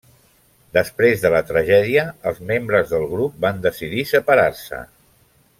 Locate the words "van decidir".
3.47-4.09